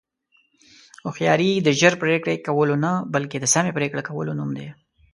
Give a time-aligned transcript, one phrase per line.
[1.05, 4.67] هوښیاري د ژر پرېکړې کولو نه، بلکې د سمې پرېکړې کولو نوم دی.